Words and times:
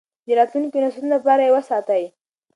د 0.25 0.29
راتلونکو 0.39 0.77
نسلونو 0.83 1.13
لپاره 1.15 1.41
یې 1.45 1.53
وساتئ. 1.55 2.03